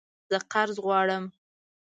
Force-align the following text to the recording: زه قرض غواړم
زه 0.29 0.37
قرض 0.51 0.77
غواړم 0.85 1.23